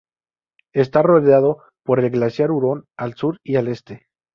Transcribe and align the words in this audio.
Está 0.73 1.03
rodeado 1.03 1.61
por 1.83 1.99
el 1.99 2.09
glaciar 2.09 2.49
Huron 2.49 2.85
al 2.97 3.13
sur 3.13 3.37
y 3.43 3.57
al 3.57 3.67
este. 3.67 4.07